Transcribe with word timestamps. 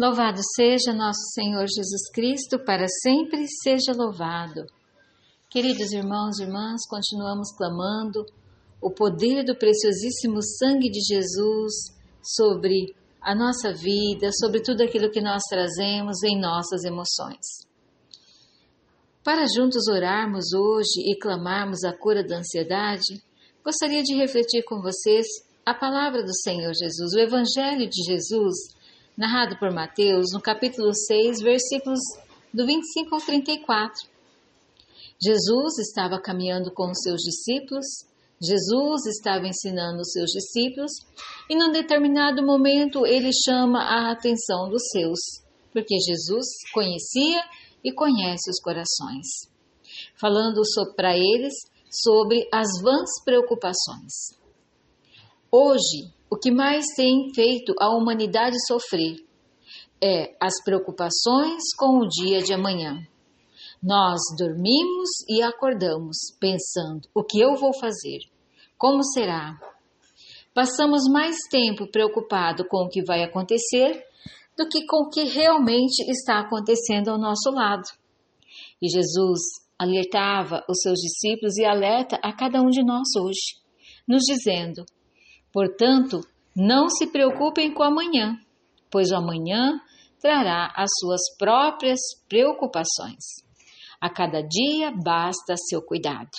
Louvado 0.00 0.40
seja 0.56 0.94
nosso 0.94 1.20
Senhor 1.34 1.66
Jesus 1.66 2.10
Cristo, 2.14 2.58
para 2.64 2.86
sempre 3.02 3.44
seja 3.62 3.92
louvado. 3.92 4.64
Queridos 5.50 5.92
irmãos 5.92 6.38
e 6.38 6.44
irmãs, 6.44 6.88
continuamos 6.88 7.54
clamando 7.54 8.24
o 8.80 8.90
poder 8.90 9.44
do 9.44 9.54
preciosíssimo 9.54 10.42
sangue 10.42 10.88
de 10.88 11.00
Jesus 11.02 11.74
sobre 12.22 12.96
a 13.20 13.34
nossa 13.34 13.74
vida, 13.74 14.30
sobre 14.40 14.62
tudo 14.62 14.82
aquilo 14.82 15.10
que 15.10 15.20
nós 15.20 15.42
trazemos 15.50 16.22
em 16.22 16.40
nossas 16.40 16.82
emoções. 16.84 17.68
Para 19.22 19.44
juntos 19.54 19.86
orarmos 19.86 20.54
hoje 20.54 21.10
e 21.10 21.18
clamarmos 21.18 21.84
a 21.84 21.92
cura 21.92 22.24
da 22.24 22.38
ansiedade, 22.38 23.22
gostaria 23.62 24.02
de 24.02 24.14
refletir 24.14 24.62
com 24.64 24.80
vocês 24.80 25.26
a 25.66 25.74
palavra 25.74 26.22
do 26.22 26.34
Senhor 26.36 26.72
Jesus, 26.72 27.12
o 27.12 27.18
Evangelho 27.18 27.86
de 27.86 28.02
Jesus, 28.02 28.79
narrado 29.20 29.58
por 29.58 29.70
Mateus, 29.70 30.32
no 30.32 30.40
capítulo 30.40 30.94
6, 30.94 31.42
versículos 31.42 32.00
do 32.54 32.64
25 32.64 33.14
ao 33.14 33.20
34. 33.20 34.08
Jesus 35.22 35.78
estava 35.78 36.18
caminhando 36.18 36.72
com 36.72 36.90
os 36.90 37.02
seus 37.02 37.20
discípulos, 37.20 37.84
Jesus 38.40 39.04
estava 39.04 39.46
ensinando 39.46 40.00
os 40.00 40.10
seus 40.10 40.30
discípulos, 40.30 40.90
e 41.50 41.54
num 41.54 41.70
determinado 41.70 42.42
momento 42.42 43.04
ele 43.04 43.30
chama 43.44 43.80
a 43.80 44.10
atenção 44.10 44.70
dos 44.70 44.88
seus, 44.90 45.20
porque 45.70 45.96
Jesus 45.98 46.46
conhecia 46.72 47.42
e 47.84 47.92
conhece 47.92 48.48
os 48.48 48.58
corações, 48.58 49.26
falando 50.18 50.62
para 50.96 51.14
eles 51.14 51.52
sobre 51.90 52.48
as 52.50 52.68
vãs 52.82 53.22
preocupações. 53.22 54.40
Hoje, 55.52 56.10
o 56.30 56.36
que 56.36 56.52
mais 56.52 56.86
tem 56.94 57.34
feito 57.34 57.74
a 57.80 57.90
humanidade 57.90 58.56
sofrer 58.68 59.16
é 60.02 60.36
as 60.40 60.62
preocupações 60.62 61.74
com 61.76 61.98
o 61.98 62.08
dia 62.08 62.40
de 62.40 62.54
amanhã. 62.54 63.04
Nós 63.82 64.20
dormimos 64.38 65.08
e 65.28 65.42
acordamos 65.42 66.16
pensando: 66.38 67.08
o 67.12 67.24
que 67.24 67.40
eu 67.40 67.56
vou 67.56 67.76
fazer? 67.78 68.20
Como 68.78 69.02
será? 69.02 69.58
Passamos 70.54 71.02
mais 71.10 71.36
tempo 71.50 71.90
preocupado 71.90 72.64
com 72.66 72.84
o 72.84 72.88
que 72.88 73.02
vai 73.04 73.22
acontecer 73.22 74.04
do 74.56 74.68
que 74.68 74.86
com 74.86 75.04
o 75.04 75.10
que 75.10 75.24
realmente 75.24 76.08
está 76.10 76.40
acontecendo 76.40 77.08
ao 77.08 77.18
nosso 77.18 77.50
lado. 77.50 77.88
E 78.80 78.88
Jesus 78.88 79.40
alertava 79.78 80.64
os 80.68 80.78
seus 80.80 80.98
discípulos 80.98 81.56
e 81.56 81.64
alerta 81.64 82.16
a 82.22 82.32
cada 82.32 82.60
um 82.60 82.68
de 82.68 82.84
nós 82.84 83.08
hoje, 83.16 83.58
nos 84.06 84.22
dizendo: 84.22 84.84
Portanto, 85.52 86.20
não 86.54 86.88
se 86.88 87.06
preocupem 87.06 87.72
com 87.72 87.82
amanhã, 87.82 88.36
pois 88.90 89.10
o 89.10 89.16
amanhã 89.16 89.80
trará 90.20 90.72
as 90.76 90.90
suas 91.00 91.20
próprias 91.38 92.00
preocupações. 92.28 93.24
A 94.00 94.08
cada 94.10 94.42
dia 94.42 94.90
basta 94.90 95.54
seu 95.56 95.82
cuidado. 95.82 96.30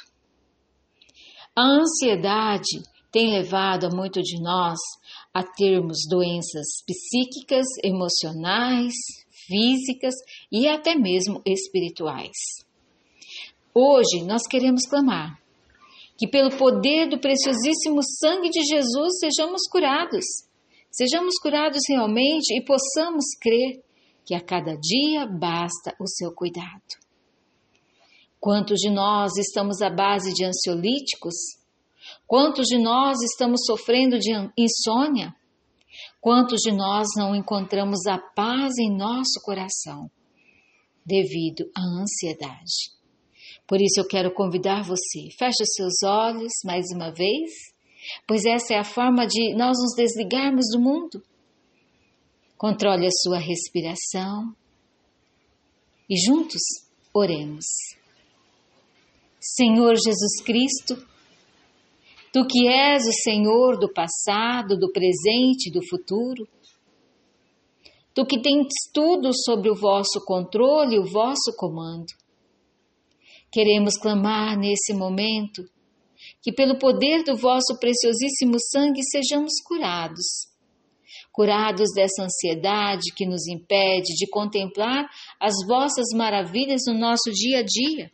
A 1.56 1.64
ansiedade 1.64 2.82
tem 3.12 3.30
levado 3.30 3.88
a 3.88 3.90
muito 3.90 4.22
de 4.22 4.42
nós 4.42 4.80
a 5.34 5.44
termos 5.44 6.00
doenças 6.10 6.66
psíquicas, 6.88 7.66
emocionais, 7.84 8.94
físicas 9.48 10.14
e 10.52 10.68
até 10.68 10.96
mesmo 10.96 11.42
espirituais. 11.46 12.38
Hoje 13.74 14.24
nós 14.26 14.48
queremos 14.48 14.86
clamar 14.86 15.41
que 16.22 16.28
pelo 16.28 16.56
poder 16.56 17.10
do 17.10 17.20
preciosíssimo 17.20 18.00
sangue 18.04 18.52
de 18.52 18.62
Jesus 18.62 19.18
sejamos 19.18 19.64
curados. 19.68 20.24
Sejamos 20.92 21.34
curados 21.42 21.80
realmente 21.90 22.56
e 22.56 22.64
possamos 22.64 23.26
crer 23.42 23.84
que 24.24 24.36
a 24.36 24.40
cada 24.40 24.78
dia 24.78 25.26
basta 25.26 25.96
o 26.00 26.06
seu 26.06 26.32
cuidado. 26.32 26.84
Quantos 28.40 28.78
de 28.78 28.92
nós 28.92 29.36
estamos 29.36 29.82
à 29.82 29.90
base 29.90 30.32
de 30.32 30.46
ansiolíticos? 30.46 31.34
Quantos 32.28 32.68
de 32.68 32.78
nós 32.78 33.18
estamos 33.24 33.62
sofrendo 33.66 34.20
de 34.20 34.30
insônia? 34.56 35.36
Quantos 36.20 36.62
de 36.62 36.72
nós 36.72 37.08
não 37.18 37.36
encontramos 37.36 38.06
a 38.06 38.20
paz 38.20 38.78
em 38.78 38.96
nosso 38.96 39.42
coração 39.44 40.08
devido 41.04 41.66
à 41.76 41.82
ansiedade? 42.00 43.01
Por 43.72 43.82
isso 43.82 44.02
eu 44.02 44.06
quero 44.06 44.34
convidar 44.34 44.84
você, 44.84 45.30
feche 45.40 45.64
seus 45.66 46.04
olhos 46.04 46.52
mais 46.66 46.88
uma 46.94 47.10
vez, 47.10 47.52
pois 48.28 48.44
essa 48.44 48.74
é 48.74 48.78
a 48.78 48.84
forma 48.84 49.26
de 49.26 49.56
nós 49.56 49.78
nos 49.80 49.96
desligarmos 49.96 50.66
do 50.74 50.82
mundo. 50.82 51.24
Controle 52.58 53.08
a 53.08 53.12
sua 53.24 53.40
respiração 53.40 54.54
e 56.10 56.18
juntos 56.20 56.62
oremos. 57.14 57.64
Senhor 59.40 59.96
Jesus 59.96 60.44
Cristo, 60.44 61.08
Tu 62.34 62.46
que 62.46 62.68
és 62.68 63.08
o 63.08 63.14
Senhor 63.24 63.80
do 63.80 63.88
passado, 63.88 64.78
do 64.78 64.92
presente 64.92 65.70
e 65.70 65.72
do 65.72 65.80
futuro, 65.88 66.46
Tu 68.14 68.26
que 68.26 68.42
tens 68.42 68.68
tudo 68.94 69.32
sobre 69.34 69.70
o 69.70 69.76
vosso 69.76 70.20
controle 70.26 70.98
e 70.98 71.00
o 71.00 71.10
vosso 71.10 71.56
comando, 71.56 72.12
Queremos 73.52 73.98
clamar 73.98 74.58
nesse 74.58 74.94
momento 74.94 75.64
que, 76.42 76.54
pelo 76.54 76.80
poder 76.80 77.24
do 77.24 77.36
vosso 77.36 77.78
preciosíssimo 77.80 78.56
sangue, 78.72 79.02
sejamos 79.04 79.54
curados. 79.66 80.50
Curados 81.34 81.90
dessa 81.94 82.24
ansiedade 82.24 83.14
que 83.16 83.26
nos 83.26 83.48
impede 83.48 84.14
de 84.16 84.28
contemplar 84.30 85.06
as 85.40 85.54
vossas 85.68 86.08
maravilhas 86.16 86.82
no 86.88 86.94
nosso 86.94 87.30
dia 87.32 87.60
a 87.60 87.64
dia. 87.64 88.12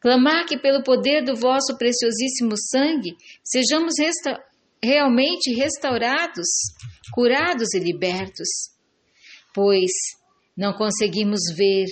Clamar 0.00 0.46
que, 0.46 0.58
pelo 0.58 0.82
poder 0.82 1.22
do 1.22 1.36
vosso 1.36 1.76
preciosíssimo 1.76 2.56
sangue, 2.56 3.16
sejamos 3.44 3.94
resta 3.98 4.42
realmente 4.82 5.52
restaurados, 5.54 6.48
curados 7.12 7.74
e 7.74 7.78
libertos, 7.78 8.48
pois 9.54 9.90
não 10.56 10.72
conseguimos 10.72 11.40
ver 11.54 11.86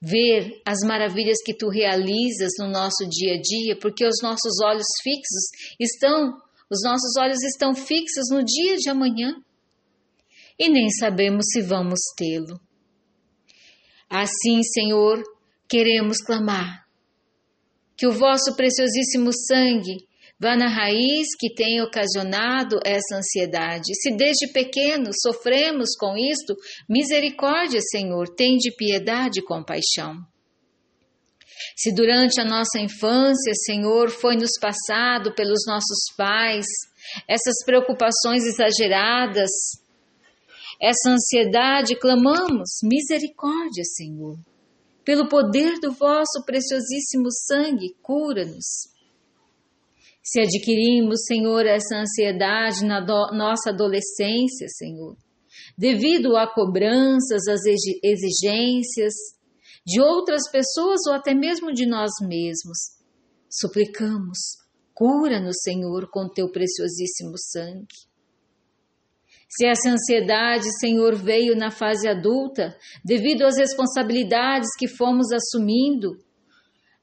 ver 0.00 0.60
as 0.64 0.78
maravilhas 0.86 1.38
que 1.44 1.54
tu 1.54 1.68
realizas 1.68 2.52
no 2.58 2.68
nosso 2.68 3.08
dia 3.08 3.34
a 3.34 3.40
dia, 3.40 3.78
porque 3.78 4.06
os 4.06 4.22
nossos 4.22 4.60
olhos 4.62 4.86
fixos 5.02 5.74
estão, 5.78 6.40
os 6.70 6.82
nossos 6.82 7.16
olhos 7.18 7.42
estão 7.42 7.74
fixos 7.74 8.30
no 8.30 8.44
dia 8.44 8.76
de 8.76 8.88
amanhã 8.88 9.34
e 10.58 10.68
nem 10.68 10.88
sabemos 10.90 11.46
se 11.52 11.62
vamos 11.62 12.00
tê-lo. 12.16 12.60
Assim, 14.08 14.62
Senhor, 14.62 15.22
queremos 15.68 16.18
clamar 16.18 16.86
que 17.96 18.06
o 18.06 18.12
vosso 18.12 18.54
preciosíssimo 18.54 19.30
sangue 19.32 20.07
Vá 20.40 20.56
na 20.56 20.68
raiz 20.68 21.26
que 21.36 21.52
tem 21.52 21.82
ocasionado 21.82 22.78
essa 22.84 23.16
ansiedade. 23.16 23.92
Se 24.00 24.16
desde 24.16 24.52
pequeno 24.52 25.10
sofremos 25.20 25.96
com 25.98 26.16
isto, 26.16 26.54
misericórdia, 26.88 27.80
Senhor, 27.80 28.28
tem 28.28 28.56
de 28.56 28.70
piedade 28.70 29.40
e 29.40 29.44
compaixão. 29.44 30.16
Se 31.76 31.92
durante 31.92 32.40
a 32.40 32.44
nossa 32.44 32.78
infância, 32.78 33.52
Senhor, 33.64 34.10
foi 34.10 34.36
nos 34.36 34.52
passado 34.60 35.34
pelos 35.34 35.64
nossos 35.66 36.14
pais 36.16 36.66
essas 37.26 37.64
preocupações 37.64 38.44
exageradas, 38.44 39.50
essa 40.80 41.10
ansiedade, 41.10 41.98
clamamos 41.98 42.78
misericórdia, 42.84 43.82
Senhor. 43.96 44.38
Pelo 45.04 45.28
poder 45.28 45.80
do 45.80 45.90
vosso 45.90 46.44
preciosíssimo 46.46 47.28
sangue, 47.32 47.96
cura-nos. 48.00 48.97
Se 50.30 50.40
adquirimos, 50.40 51.24
Senhor, 51.26 51.64
essa 51.64 51.96
ansiedade 51.96 52.84
na 52.84 53.00
do, 53.00 53.32
nossa 53.32 53.70
adolescência, 53.70 54.68
Senhor, 54.68 55.16
devido 55.76 56.36
a 56.36 56.46
cobranças, 56.46 57.48
às 57.48 57.62
exigências 57.64 59.14
de 59.86 60.02
outras 60.02 60.42
pessoas 60.50 61.00
ou 61.08 61.14
até 61.14 61.32
mesmo 61.32 61.72
de 61.72 61.86
nós 61.86 62.10
mesmos, 62.20 62.76
suplicamos, 63.48 64.38
cura-nos, 64.92 65.62
Senhor, 65.62 66.10
com 66.10 66.28
teu 66.28 66.52
preciosíssimo 66.52 67.32
sangue. 67.38 67.86
Se 69.48 69.64
essa 69.64 69.88
ansiedade, 69.88 70.66
Senhor, 70.78 71.14
veio 71.16 71.56
na 71.56 71.70
fase 71.70 72.06
adulta, 72.06 72.76
devido 73.02 73.46
às 73.46 73.56
responsabilidades 73.56 74.68
que 74.78 74.86
fomos 74.86 75.32
assumindo, 75.32 76.18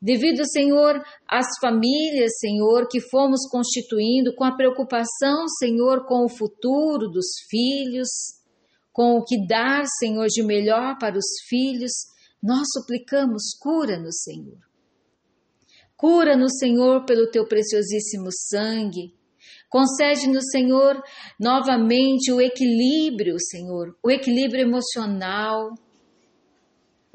Devido, 0.06 0.46
Senhor, 0.46 1.04
às 1.28 1.48
famílias, 1.60 2.38
Senhor, 2.40 2.88
que 2.88 3.02
fomos 3.10 3.40
constituindo 3.50 4.36
com 4.36 4.44
a 4.44 4.56
preocupação, 4.56 5.48
Senhor, 5.58 6.06
com 6.06 6.26
o 6.26 6.30
futuro 6.30 7.10
dos 7.10 7.26
filhos, 7.50 8.08
com 8.94 9.18
o 9.18 9.24
que 9.26 9.48
dar, 9.48 9.84
Senhor, 9.98 10.28
de 10.28 10.44
melhor 10.44 11.00
para 11.00 11.18
os 11.18 11.26
filhos, 11.50 11.92
nós 12.42 12.68
suplicamos, 12.72 13.58
cura-nos, 13.60 14.22
Senhor. 14.22 14.60
Cura-nos, 15.98 16.60
Senhor, 16.60 17.04
pelo 17.06 17.32
teu 17.32 17.48
preciosíssimo 17.48 18.30
sangue. 18.32 19.12
Concede-nos, 19.68 20.44
Senhor, 20.52 21.02
novamente 21.40 22.32
o 22.32 22.40
equilíbrio, 22.40 23.38
Senhor, 23.40 23.98
o 24.04 24.12
equilíbrio 24.12 24.62
emocional. 24.62 25.74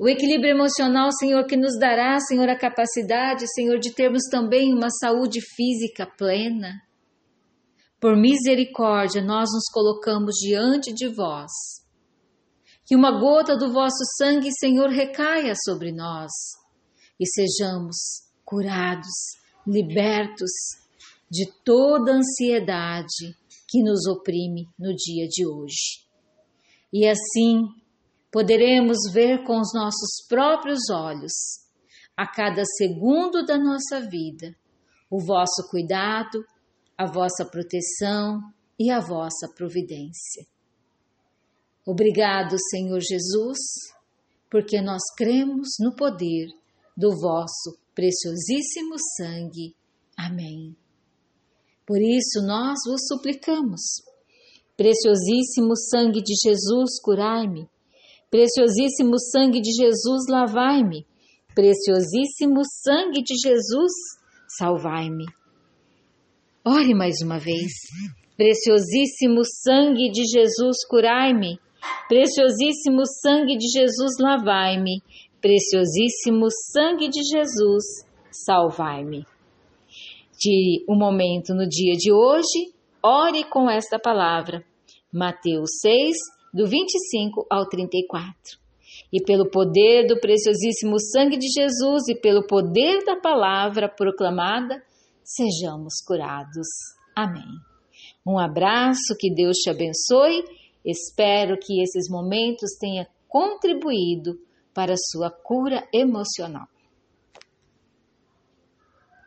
O 0.00 0.08
equilíbrio 0.08 0.52
emocional, 0.52 1.12
Senhor, 1.12 1.44
que 1.44 1.58
nos 1.58 1.78
dará, 1.78 2.18
Senhor, 2.20 2.48
a 2.48 2.56
capacidade, 2.56 3.44
Senhor, 3.52 3.78
de 3.78 3.92
termos 3.92 4.22
também 4.30 4.72
uma 4.72 4.88
saúde 4.88 5.42
física 5.42 6.06
plena. 6.06 6.80
Por 8.00 8.16
misericórdia, 8.16 9.22
nós 9.22 9.50
nos 9.52 9.64
colocamos 9.70 10.36
diante 10.36 10.90
de 10.94 11.06
vós. 11.06 11.50
Que 12.86 12.96
uma 12.96 13.20
gota 13.20 13.58
do 13.58 13.74
vosso 13.74 14.02
sangue, 14.16 14.50
Senhor, 14.58 14.88
recaia 14.88 15.52
sobre 15.66 15.92
nós 15.92 16.30
e 17.20 17.26
sejamos 17.26 17.98
curados, 18.42 19.36
libertos 19.66 20.50
de 21.30 21.44
toda 21.62 22.12
ansiedade 22.12 23.36
que 23.68 23.82
nos 23.82 24.06
oprime 24.06 24.66
no 24.78 24.94
dia 24.94 25.28
de 25.28 25.46
hoje. 25.46 26.08
E 26.90 27.06
assim 27.06 27.68
poderemos 28.30 28.98
ver 29.12 29.44
com 29.44 29.58
os 29.58 29.72
nossos 29.74 30.26
próprios 30.28 30.88
olhos, 30.90 31.32
a 32.16 32.26
cada 32.26 32.62
segundo 32.64 33.44
da 33.44 33.58
nossa 33.58 34.00
vida, 34.08 34.54
o 35.10 35.18
vosso 35.18 35.68
cuidado, 35.70 36.44
a 36.96 37.06
vossa 37.06 37.44
proteção 37.44 38.40
e 38.78 38.90
a 38.90 39.00
vossa 39.00 39.48
providência. 39.56 40.46
Obrigado, 41.86 42.56
Senhor 42.70 43.00
Jesus, 43.00 43.58
porque 44.50 44.80
nós 44.82 45.02
cremos 45.16 45.68
no 45.80 45.96
poder 45.96 46.48
do 46.96 47.10
vosso 47.18 47.78
preciosíssimo 47.94 48.96
sangue. 49.16 49.74
Amém. 50.16 50.76
Por 51.86 52.00
isso 52.00 52.42
nós 52.46 52.78
vos 52.86 53.00
suplicamos. 53.08 53.80
Preciosíssimo 54.76 55.74
sangue 55.76 56.22
de 56.22 56.34
Jesus, 56.44 57.00
curai-me. 57.02 57.68
Preciosíssimo 58.30 59.18
sangue 59.18 59.60
de 59.60 59.72
Jesus, 59.72 60.28
lavai-me. 60.28 61.04
Preciosíssimo 61.52 62.60
sangue 62.64 63.22
de 63.22 63.34
Jesus, 63.34 63.92
salvai-me. 64.56 65.24
Ore 66.64 66.94
mais 66.94 67.20
uma 67.22 67.38
vez. 67.38 67.72
Preciosíssimo 68.36 69.42
sangue 69.44 70.10
de 70.12 70.24
Jesus, 70.24 70.86
curai-me. 70.88 71.58
Preciosíssimo 72.08 73.02
sangue 73.04 73.56
de 73.56 73.66
Jesus, 73.66 74.16
lavai-me. 74.20 75.02
Preciosíssimo 75.40 76.46
sangue 76.72 77.08
de 77.08 77.22
Jesus, 77.24 77.84
salvai-me. 78.30 79.26
De 80.38 80.84
um 80.88 80.96
momento 80.96 81.52
no 81.52 81.68
dia 81.68 81.94
de 81.96 82.12
hoje, 82.12 82.72
ore 83.02 83.42
com 83.44 83.68
esta 83.68 83.98
palavra. 83.98 84.64
Mateus 85.12 85.80
6, 85.80 86.16
do 86.52 86.66
25 86.66 87.46
ao 87.50 87.68
34. 87.68 88.58
E 89.12 89.22
pelo 89.22 89.50
poder 89.50 90.06
do 90.06 90.20
preciosíssimo 90.20 90.98
sangue 91.00 91.36
de 91.36 91.48
Jesus 91.48 92.08
e 92.08 92.14
pelo 92.14 92.46
poder 92.46 93.04
da 93.04 93.16
palavra 93.16 93.88
proclamada, 93.88 94.82
sejamos 95.24 95.94
curados. 96.06 96.66
Amém. 97.16 97.48
Um 98.26 98.38
abraço, 98.38 99.16
que 99.18 99.32
Deus 99.32 99.56
te 99.58 99.70
abençoe. 99.70 100.44
Espero 100.84 101.58
que 101.58 101.82
esses 101.82 102.08
momentos 102.10 102.76
tenham 102.78 103.06
contribuído 103.28 104.38
para 104.74 104.94
a 104.94 105.10
sua 105.10 105.30
cura 105.30 105.86
emocional. 105.92 106.66